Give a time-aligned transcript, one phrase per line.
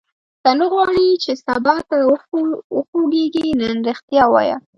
[0.41, 4.57] که نه غواړې چې سبا ته وښوېږې نن ریښتیا ووایه.